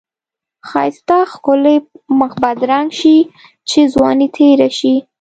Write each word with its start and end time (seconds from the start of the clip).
ښایسته 0.69 1.17
ښکلی 1.31 1.75
مخ 2.19 2.31
بدرنګ 2.43 2.89
شی 2.99 3.17
چی 3.69 3.79
ځوانی 3.93 4.27
تیره 4.35 4.69
شی. 4.77 4.95